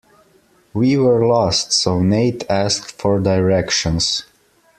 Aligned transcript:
We 0.73 0.97
were 0.97 1.27
lost, 1.27 1.73
so 1.73 2.01
Nate 2.01 2.43
asked 2.49 2.89
for 2.99 3.19
directions. 3.19 4.23